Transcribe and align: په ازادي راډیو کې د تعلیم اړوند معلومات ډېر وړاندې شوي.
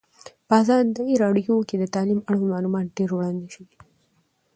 په 0.47 0.53
ازادي 0.61 1.09
راډیو 1.23 1.55
کې 1.67 1.75
د 1.79 1.83
تعلیم 1.95 2.19
اړوند 2.29 2.51
معلومات 2.53 2.85
ډېر 2.97 3.09
وړاندې 3.13 3.47
شوي. 3.55 3.75